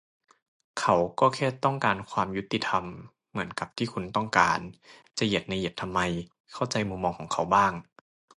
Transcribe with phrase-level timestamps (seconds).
[0.79, 2.85] เขาก็แค่ต้องการความยุติธรรม
[3.29, 4.59] เหมือนกับที่คุณต้องการ
[5.17, 5.99] จะเหยียดในเหยียดทำไม
[6.53, 7.73] เข้าใจมุมมองของเขาบ้าง